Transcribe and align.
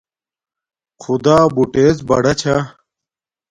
خدݳ 1.01 1.37
بُٹݵڎ 1.55 1.95
بڑݳ 2.07 2.33
چھݳ. 2.39 2.57